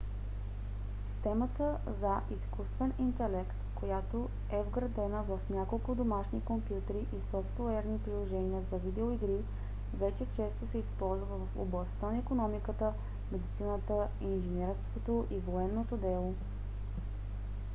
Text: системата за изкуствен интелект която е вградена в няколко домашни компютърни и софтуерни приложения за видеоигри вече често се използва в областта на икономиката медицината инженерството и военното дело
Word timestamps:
системата 1.07 1.77
за 2.01 2.19
изкуствен 2.35 2.93
интелект 2.99 3.55
която 3.75 4.29
е 4.51 4.63
вградена 4.63 5.23
в 5.23 5.39
няколко 5.49 5.95
домашни 5.95 6.41
компютърни 6.41 7.01
и 7.01 7.21
софтуерни 7.31 7.99
приложения 7.99 8.61
за 8.71 8.77
видеоигри 8.77 9.37
вече 9.93 10.25
често 10.35 10.67
се 10.71 10.77
използва 10.77 11.37
в 11.37 11.47
областта 11.57 12.11
на 12.11 12.17
икономиката 12.17 12.93
медицината 13.31 14.07
инженерството 14.21 15.27
и 15.31 15.39
военното 15.39 15.97
дело 15.97 16.33